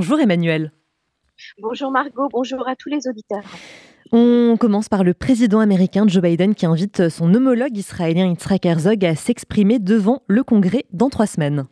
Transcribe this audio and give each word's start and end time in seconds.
Bonjour 0.00 0.18
Emmanuel. 0.18 0.72
Bonjour 1.60 1.90
Margot, 1.90 2.30
bonjour 2.32 2.66
à 2.66 2.74
tous 2.74 2.88
les 2.88 3.06
auditeurs. 3.06 3.44
On 4.12 4.56
commence 4.58 4.88
par 4.88 5.04
le 5.04 5.12
président 5.12 5.60
américain 5.60 6.06
Joe 6.08 6.22
Biden 6.22 6.54
qui 6.54 6.64
invite 6.64 7.10
son 7.10 7.34
homologue 7.34 7.76
israélien 7.76 8.26
Yitzhak 8.28 8.64
Herzog 8.64 9.04
à 9.04 9.14
s'exprimer 9.14 9.78
devant 9.78 10.22
le 10.26 10.42
Congrès 10.42 10.86
dans 10.94 11.10
trois 11.10 11.26
semaines. 11.26 11.66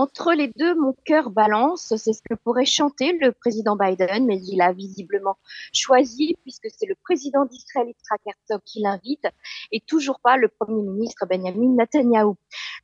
Entre 0.00 0.32
les 0.32 0.52
deux, 0.56 0.76
mon 0.76 0.94
cœur 1.04 1.30
balance. 1.30 1.92
C'est 1.96 2.12
ce 2.12 2.22
que 2.22 2.36
pourrait 2.36 2.64
chanter 2.64 3.18
le 3.20 3.32
président 3.32 3.74
Biden, 3.74 4.26
mais 4.26 4.40
il 4.40 4.62
a 4.62 4.72
visiblement 4.72 5.34
choisi, 5.72 6.36
puisque 6.44 6.68
c'est 6.70 6.86
le 6.86 6.94
président 7.02 7.44
d'Israël, 7.46 7.88
Yitzhak 7.88 8.20
Herzog, 8.24 8.62
qui 8.64 8.80
l'invite, 8.80 9.26
et 9.72 9.80
toujours 9.80 10.20
pas 10.20 10.36
le 10.36 10.46
premier 10.46 10.82
ministre 10.82 11.26
Benjamin 11.28 11.74
Netanyahu. 11.74 12.34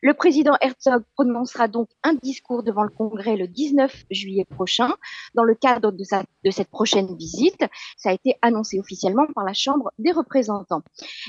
Le 0.02 0.12
président 0.12 0.54
Herzog 0.60 1.04
prononcera 1.14 1.68
donc 1.68 1.88
un 2.02 2.14
discours 2.14 2.64
devant 2.64 2.82
le 2.82 2.90
Congrès 2.90 3.36
le 3.36 3.46
19 3.46 4.06
juillet 4.10 4.44
prochain, 4.44 4.92
dans 5.36 5.44
le 5.44 5.54
cadre 5.54 5.92
de, 5.92 6.02
cette 6.50 6.68
prochaine 6.68 7.16
visite. 7.16 7.64
Ça 7.96 8.10
a 8.10 8.12
été 8.12 8.34
annoncé 8.42 8.80
officiellement 8.80 9.26
par 9.36 9.44
la 9.44 9.54
Chambre 9.54 9.92
des 10.00 10.10
représentants. 10.10 10.82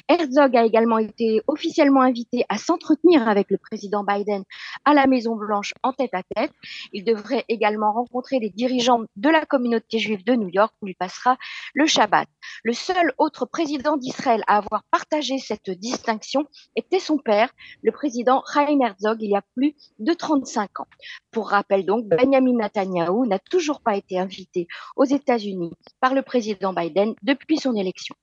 Herzog 0.10 0.58
a 0.58 0.66
également 0.66 0.98
été 0.98 1.44
officiellement 1.46 2.02
invité 2.02 2.44
à 2.50 2.58
s'entretenir 2.58 3.30
avec 3.30 3.52
le 3.52 3.60
président 3.60 4.04
Biden 4.04 4.44
à 4.84 4.96
la 4.96 5.06
Maison 5.06 5.36
Blanche 5.36 5.75
en 5.84 5.94
tête 5.94 6.14
à 6.14 6.24
tête. 6.36 6.52
Il 6.94 7.04
devrait 7.04 7.46
également 7.50 7.94
rencontrer 7.94 8.40
les 8.40 8.50
dirigeants 8.50 9.04
de 9.16 9.30
la 9.30 9.46
communauté 9.46 10.00
juive 10.00 10.24
de 10.24 10.34
New 10.34 10.50
York 10.50 10.74
où 10.82 10.88
il 10.88 10.96
passera 10.96 11.38
le 11.74 11.86
Shabbat. 11.86 12.28
Le 12.64 12.74
seul 12.74 13.14
autre 13.18 13.46
président 13.46 13.98
d'Israël 13.98 14.44
à 14.48 14.58
avoir 14.58 14.84
partagé 14.92 15.38
cette 15.38 15.70
distinction 15.70 16.46
était 16.76 17.00
son 17.00 17.18
père, 17.18 17.50
le 17.82 17.92
président 17.92 18.44
Chaim 18.52 18.80
Herzog, 18.82 19.18
il 19.22 19.32
y 19.32 19.36
a 19.36 19.44
plus 19.56 19.76
de 20.00 20.14
35 20.14 20.80
ans. 20.80 20.88
Pour 21.32 21.50
rappel 21.50 21.86
donc, 21.86 22.06
Benjamin 22.06 22.58
Netanyahu 22.58 23.28
n'a 23.28 23.40
toujours 23.40 23.82
pas 23.82 23.96
été 23.96 24.20
invité 24.20 24.68
aux 24.96 25.06
États-Unis 25.06 25.72
par 26.00 26.14
le 26.14 26.22
président 26.22 26.74
Biden 26.74 27.14
depuis 27.24 27.58
son 27.58 27.76
élection. 27.76 28.16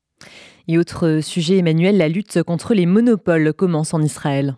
Et 0.69 0.79
autre 0.79 1.21
sujet, 1.21 1.59
Emmanuel, 1.59 1.97
la 1.97 2.09
lutte 2.09 2.43
contre 2.43 2.75
les 2.75 2.87
monopoles 2.87 3.53
commence 3.53 3.95
en 3.95 4.03
Israël. 4.03 4.57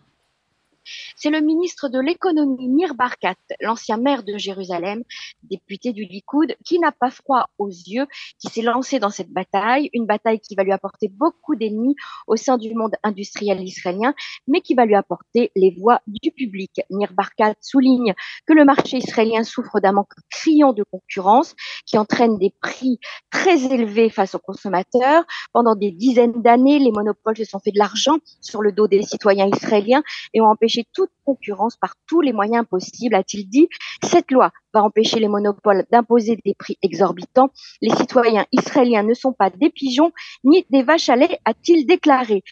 C'est 1.24 1.30
le 1.30 1.40
ministre 1.40 1.88
de 1.88 1.98
l'économie 1.98 2.68
Nir 2.68 2.94
Barkat, 2.94 3.36
l'ancien 3.62 3.96
maire 3.96 4.24
de 4.24 4.36
Jérusalem, 4.36 5.04
député 5.42 5.94
du 5.94 6.04
Likoud, 6.04 6.54
qui 6.66 6.78
n'a 6.78 6.92
pas 6.92 7.10
froid 7.10 7.46
aux 7.56 7.70
yeux, 7.70 8.06
qui 8.38 8.48
s'est 8.48 8.60
lancé 8.60 8.98
dans 8.98 9.08
cette 9.08 9.30
bataille, 9.30 9.88
une 9.94 10.04
bataille 10.04 10.38
qui 10.38 10.54
va 10.54 10.64
lui 10.64 10.72
apporter 10.72 11.08
beaucoup 11.08 11.56
d'ennemis 11.56 11.94
au 12.26 12.36
sein 12.36 12.58
du 12.58 12.74
monde 12.74 12.96
industriel 13.02 13.58
israélien, 13.62 14.12
mais 14.46 14.60
qui 14.60 14.74
va 14.74 14.84
lui 14.84 14.96
apporter 14.96 15.50
les 15.56 15.74
voix 15.80 16.02
du 16.06 16.30
public. 16.30 16.82
Nir 16.90 17.14
Barkat 17.14 17.54
souligne 17.62 18.12
que 18.46 18.52
le 18.52 18.66
marché 18.66 18.98
israélien 18.98 19.44
souffre 19.44 19.80
d'un 19.80 19.92
manque 19.92 20.12
criant 20.30 20.74
de 20.74 20.82
concurrence 20.82 21.54
qui 21.86 21.96
entraîne 21.96 22.36
des 22.36 22.52
prix 22.60 22.98
très 23.30 23.64
élevés 23.72 24.10
face 24.10 24.34
aux 24.34 24.40
consommateurs. 24.40 25.24
Pendant 25.54 25.74
des 25.74 25.90
dizaines 25.90 26.42
d'années, 26.42 26.78
les 26.78 26.92
monopoles 26.92 27.38
se 27.38 27.44
sont 27.44 27.60
fait 27.60 27.72
de 27.72 27.78
l'argent 27.78 28.18
sur 28.42 28.60
le 28.60 28.72
dos 28.72 28.88
des 28.88 29.00
citoyens 29.00 29.48
israéliens 29.48 30.02
et 30.34 30.42
ont 30.42 30.48
empêché 30.48 30.84
toute 30.92 31.08
concurrence 31.24 31.76
par 31.76 31.94
tous 32.06 32.20
les 32.20 32.32
moyens 32.32 32.66
possibles, 32.68 33.14
a-t-il 33.14 33.48
dit. 33.48 33.68
Cette 34.02 34.30
loi 34.30 34.52
va 34.72 34.82
empêcher 34.82 35.20
les 35.20 35.28
monopoles 35.28 35.84
d'imposer 35.90 36.38
des 36.44 36.54
prix 36.54 36.76
exorbitants. 36.82 37.50
Les 37.80 37.94
citoyens 37.94 38.46
israéliens 38.52 39.02
ne 39.02 39.14
sont 39.14 39.32
pas 39.32 39.50
des 39.50 39.70
pigeons 39.70 40.12
ni 40.44 40.66
des 40.70 40.82
vaches 40.82 41.08
à 41.08 41.16
lait, 41.16 41.38
a-t-il 41.44 41.86
déclaré. 41.86 42.42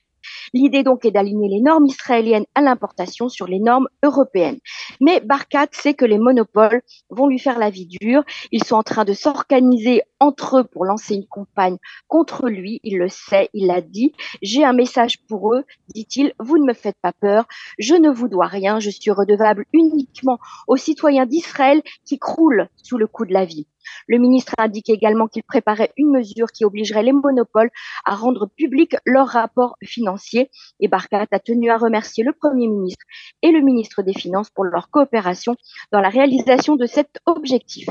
L'idée 0.53 0.83
donc 0.83 1.05
est 1.05 1.11
d'aligner 1.11 1.49
les 1.49 1.61
normes 1.61 1.87
israéliennes 1.87 2.45
à 2.55 2.61
l'importation 2.61 3.29
sur 3.29 3.47
les 3.47 3.61
normes 3.61 3.89
européennes. 4.03 4.59
Mais 5.01 5.21
Barkat 5.21 5.69
sait 5.73 5.95
que 5.95 6.05
les 6.05 6.19
monopoles 6.19 6.83
vont 7.11 7.27
lui 7.27 7.39
faire 7.39 7.59
la 7.59 7.71
vie 7.71 7.87
dure. 7.87 8.23
Ils 8.51 8.65
sont 8.65 8.77
en 8.77 8.83
train 8.83 9.05
de 9.05 9.13
s'organiser 9.13 10.03
entre 10.21 10.61
eux 10.61 10.65
pour 10.65 10.85
lancer 10.85 11.15
une 11.15 11.27
campagne 11.27 11.79
contre 12.09 12.49
lui. 12.49 12.81
Il 12.85 12.99
le 12.99 13.09
sait, 13.09 13.49
il 13.55 13.67
l'a 13.67 13.81
dit. 13.81 14.13
J'ai 14.43 14.65
un 14.65 14.73
message 14.73 15.19
pour 15.29 15.55
eux, 15.55 15.65
dit-il. 15.95 16.33
Vous 16.39 16.59
ne 16.59 16.67
me 16.67 16.75
faites 16.75 16.99
pas 17.03 17.13
peur. 17.13 17.47
Je 17.79 17.95
ne 17.95 18.11
vous 18.11 18.29
dois 18.29 18.47
rien. 18.47 18.81
Je 18.81 18.91
suis 18.91 19.11
redevable 19.11 19.67
uniquement 19.73 20.39
aux 20.69 20.77
citoyens 20.77 21.27
d'Israël 21.27 21.83
qui 22.05 22.19
croulent 22.19 22.69
sous 22.77 22.99
le 22.99 23.07
coup 23.07 23.27
de 23.27 23.33
la 23.33 23.45
vie. 23.45 23.67
Le 24.07 24.19
ministre 24.19 24.55
a 24.59 24.65
indiqué 24.65 24.93
également 24.93 25.27
qu'il 25.27 25.43
préparait 25.43 25.93
une 25.97 26.11
mesure 26.11 26.49
qui 26.53 26.65
obligerait 26.65 27.03
les 27.03 27.13
monopoles 27.13 27.71
à 28.05 28.15
rendre 28.15 28.49
public 28.57 28.97
leurs 29.07 29.29
rapports 29.29 29.77
financiers. 29.83 30.51
Et 30.81 30.89
Barkat 30.89 31.27
a 31.31 31.39
tenu 31.39 31.71
à 31.71 31.77
remercier 31.77 32.25
le 32.25 32.33
Premier 32.33 32.69
ministre 32.69 33.05
et 33.43 33.51
le 33.51 33.61
ministre 33.61 34.03
des 34.03 34.15
Finances 34.15 34.51
pour 34.51 34.65
leur 34.65 34.91
coopération 34.91 35.57
dans 35.93 36.01
la 36.01 36.09
réalisation 36.09 36.77
de 36.77 36.87
cet 36.87 37.19
objectif. 37.27 37.89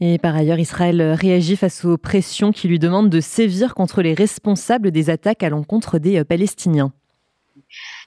Et 0.00 0.18
par 0.18 0.34
ailleurs, 0.34 0.58
Israël 0.58 1.00
réagit 1.12 1.56
face 1.56 1.84
aux 1.84 1.96
pressions 1.96 2.52
qui 2.52 2.68
lui 2.68 2.78
demandent 2.78 3.10
de 3.10 3.20
sévir 3.20 3.74
contre 3.74 4.02
les 4.02 4.14
responsables 4.14 4.90
des 4.90 5.08
attaques 5.08 5.42
à 5.42 5.48
l'encontre 5.48 5.98
des 5.98 6.18
euh, 6.18 6.24
Palestiniens 6.24 6.92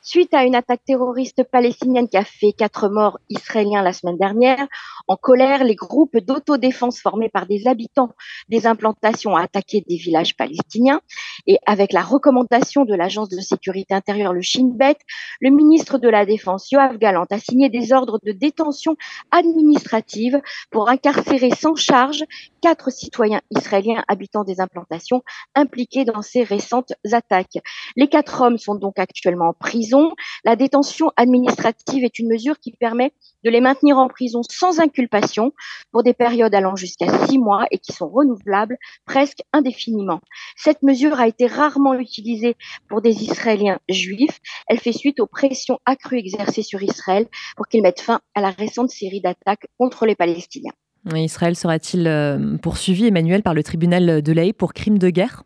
suite 0.08 0.34
à 0.34 0.46
une 0.46 0.56
attaque 0.56 0.86
terroriste 0.86 1.44
palestinienne 1.44 2.08
qui 2.08 2.16
a 2.16 2.24
fait 2.24 2.54
quatre 2.58 2.88
morts 2.88 3.20
israéliens 3.30 3.82
la 3.82 3.92
semaine 3.92 4.18
dernière. 4.18 4.66
En 5.10 5.18
colère, 5.18 5.66
les 5.66 5.76
groupes 5.76 6.16
d'autodéfense 6.16 7.02
formés 7.02 7.28
par 7.28 7.46
des 7.46 7.68
habitants 7.68 8.12
des 8.48 8.68
implantations 8.68 9.32
ont 9.32 9.36
attaqué 9.36 9.84
des 9.86 9.98
villages 9.98 10.38
palestiniens. 10.38 11.02
Et 11.46 11.58
avec 11.66 11.92
la 11.92 12.04
recommandation 12.04 12.86
de 12.86 12.96
l'agence 12.96 13.28
de 13.28 13.42
sécurité 13.42 13.94
intérieure, 13.96 14.32
le 14.32 14.42
Shin 14.42 14.70
Bet, 14.74 14.96
le 15.42 15.50
ministre 15.50 15.98
de 15.98 16.08
la 16.08 16.26
Défense, 16.26 16.72
Yoav 16.72 16.98
Galant, 16.98 17.26
a 17.30 17.40
signé 17.40 17.68
des 17.68 17.92
ordres 17.92 18.20
de 18.24 18.32
détention 18.32 18.96
administrative 19.32 20.40
pour 20.72 20.88
incarcérer 20.88 21.50
sans 21.50 21.76
charge 21.76 22.24
quatre 22.62 22.92
citoyens 22.94 23.42
israéliens 23.52 24.06
habitant 24.08 24.46
des 24.46 24.62
implantations 24.62 25.22
impliqués 25.54 26.06
dans 26.06 26.22
ces 26.22 26.44
récentes 26.44 26.94
attaques. 27.12 27.58
Les 27.98 28.08
quatre 28.08 28.42
hommes 28.42 28.58
sont 28.58 28.76
donc 28.76 29.00
actuellement 29.00 29.50
en 29.50 29.54
prison 29.54 29.97
la 30.44 30.56
détention 30.56 31.12
administrative 31.16 32.04
est 32.04 32.20
une 32.20 32.28
mesure 32.28 32.60
qui 32.60 32.72
permet 32.72 33.14
de 33.44 33.50
les 33.50 33.62
maintenir 33.62 33.98
en 33.98 34.08
prison 34.08 34.42
sans 34.50 34.80
inculpation 34.80 35.54
pour 35.92 36.04
des 36.04 36.14
périodes 36.14 36.54
allant 36.54 36.76
jusqu'à 36.76 37.28
six 37.28 37.38
mois 37.38 37.66
et 37.72 37.78
qui 37.78 37.94
sont 37.94 38.10
renouvelables 38.10 38.78
presque 39.06 39.40
indéfiniment. 39.54 40.20
Cette 40.56 40.84
mesure 40.84 41.20
a 41.20 41.28
été 41.28 41.48
rarement 41.48 41.94
utilisée 41.94 42.56
pour 42.90 43.02
des 43.02 43.24
Israéliens 43.24 43.80
juifs. 43.90 44.40
Elle 44.68 44.80
fait 44.80 44.92
suite 44.92 45.20
aux 45.20 45.28
pressions 45.28 45.80
accrues 45.86 46.20
exercées 46.20 46.64
sur 46.64 46.82
Israël 46.84 47.28
pour 47.56 47.68
qu'il 47.68 47.82
mette 47.82 48.02
fin 48.02 48.20
à 48.36 48.42
la 48.42 48.52
récente 48.52 48.90
série 48.90 49.22
d'attaques 49.22 49.68
contre 49.78 50.06
les 50.06 50.16
Palestiniens. 50.16 50.74
Israël 51.16 51.56
sera-t-il 51.56 52.06
euh, 52.08 52.58
poursuivi, 52.58 53.06
Emmanuel, 53.06 53.42
par 53.42 53.54
le 53.54 53.64
tribunal 53.64 54.22
de 54.22 54.32
l'Aïe 54.34 54.52
pour 54.52 54.74
crimes 54.74 54.98
de 54.98 55.10
guerre? 55.10 55.44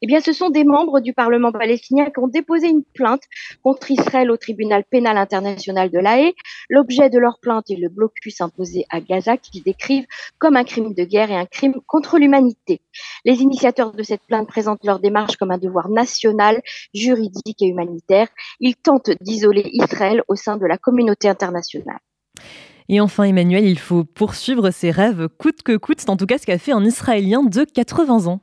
Eh 0.00 0.06
bien, 0.06 0.20
ce 0.20 0.32
sont 0.32 0.50
des 0.50 0.64
membres 0.64 1.00
du 1.00 1.12
Parlement 1.12 1.52
palestinien 1.52 2.06
qui 2.06 2.18
ont 2.18 2.28
déposé 2.28 2.68
une 2.68 2.84
plainte 2.84 3.22
contre 3.62 3.90
Israël 3.90 4.30
au 4.30 4.36
tribunal 4.36 4.84
pénal 4.84 5.16
international 5.16 5.90
de 5.90 5.98
La 5.98 6.20
Haye. 6.20 6.34
L'objet 6.68 7.10
de 7.10 7.18
leur 7.18 7.38
plainte 7.40 7.70
est 7.70 7.76
le 7.76 7.88
blocus 7.88 8.40
imposé 8.40 8.84
à 8.90 9.00
Gaza 9.00 9.36
qu'ils 9.36 9.62
décrivent 9.62 10.06
comme 10.38 10.56
un 10.56 10.64
crime 10.64 10.94
de 10.94 11.04
guerre 11.04 11.30
et 11.30 11.36
un 11.36 11.46
crime 11.46 11.74
contre 11.86 12.18
l'humanité. 12.18 12.80
Les 13.24 13.42
initiateurs 13.42 13.92
de 13.92 14.02
cette 14.02 14.22
plainte 14.26 14.48
présentent 14.48 14.84
leur 14.84 14.98
démarche 14.98 15.36
comme 15.36 15.50
un 15.50 15.58
devoir 15.58 15.88
national, 15.88 16.60
juridique 16.94 17.60
et 17.60 17.66
humanitaire. 17.66 18.28
Ils 18.60 18.76
tentent 18.76 19.10
d'isoler 19.20 19.68
Israël 19.72 20.22
au 20.28 20.36
sein 20.36 20.56
de 20.56 20.66
la 20.66 20.78
communauté 20.78 21.28
internationale. 21.28 21.98
Et 22.88 23.00
enfin, 23.00 23.24
Emmanuel, 23.24 23.64
il 23.64 23.78
faut 23.78 24.04
poursuivre 24.04 24.70
ses 24.70 24.90
rêves 24.90 25.28
coûte 25.38 25.62
que 25.62 25.76
coûte. 25.76 26.00
C'est 26.00 26.10
en 26.10 26.16
tout 26.16 26.26
cas 26.26 26.38
ce 26.38 26.46
qu'a 26.46 26.58
fait 26.58 26.72
un 26.72 26.84
Israélien 26.84 27.42
de 27.42 27.64
80 27.64 28.26
ans. 28.26 28.40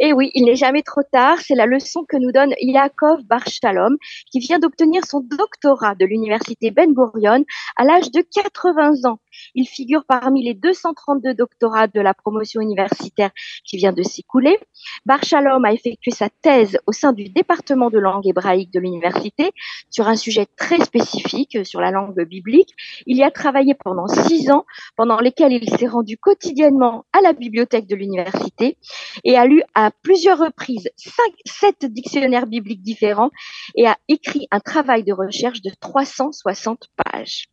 Et 0.00 0.12
oui, 0.12 0.30
il 0.34 0.44
n'est 0.44 0.56
jamais 0.56 0.82
trop 0.82 1.02
tard. 1.10 1.38
C'est 1.40 1.54
la 1.54 1.66
leçon 1.66 2.04
que 2.08 2.16
nous 2.16 2.30
donne 2.30 2.54
Yaakov 2.60 3.24
Bar 3.24 3.46
Shalom, 3.48 3.96
qui 4.30 4.38
vient 4.38 4.58
d'obtenir 4.58 5.04
son 5.04 5.20
doctorat 5.20 5.94
de 5.96 6.04
l'université 6.04 6.70
Ben 6.70 6.92
Gurion 6.92 7.44
à 7.76 7.84
l'âge 7.84 8.10
de 8.12 8.22
80 8.22 9.08
ans. 9.10 9.18
Il 9.54 9.66
figure 9.66 10.04
parmi 10.06 10.44
les 10.44 10.54
232 10.54 11.34
doctorats 11.34 11.86
de 11.86 12.00
la 12.00 12.14
promotion 12.14 12.60
universitaire 12.60 13.30
qui 13.64 13.76
vient 13.76 13.92
de 13.92 14.02
s'écouler. 14.02 14.58
Bar 15.06 15.22
Shalom 15.22 15.64
a 15.64 15.72
effectué 15.72 16.10
sa 16.10 16.28
thèse 16.28 16.78
au 16.86 16.92
sein 16.92 17.12
du 17.12 17.28
département 17.28 17.90
de 17.90 17.98
langue 17.98 18.26
hébraïque 18.26 18.72
de 18.72 18.80
l'université 18.80 19.52
sur 19.90 20.08
un 20.08 20.16
sujet 20.16 20.46
très 20.56 20.78
spécifique 20.80 21.64
sur 21.64 21.80
la 21.80 21.90
langue 21.90 22.20
biblique. 22.24 22.74
Il 23.06 23.16
y 23.16 23.22
a 23.22 23.30
travaillé 23.30 23.74
pendant 23.74 24.06
six 24.06 24.50
ans, 24.50 24.64
pendant 24.96 25.20
lesquels 25.20 25.52
il 25.52 25.68
s'est 25.68 25.86
rendu 25.86 26.16
quotidiennement 26.16 27.04
à 27.12 27.20
la 27.20 27.32
bibliothèque 27.32 27.86
de 27.86 27.96
l'université 27.96 28.76
et 29.24 29.36
a 29.36 29.46
lu 29.46 29.62
à 29.74 29.90
plusieurs 30.02 30.38
reprises 30.38 30.90
cinq, 30.96 31.32
sept 31.46 31.84
dictionnaires 31.86 32.46
bibliques 32.46 32.82
différents 32.82 33.30
et 33.74 33.86
a 33.86 33.96
écrit 34.08 34.46
un 34.50 34.60
travail 34.60 35.04
de 35.04 35.12
recherche 35.12 35.62
de 35.62 35.70
360 35.80 36.88
pages. 36.96 37.46